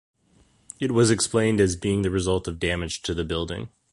[0.79, 3.69] It was explained as being the result of damage to the building.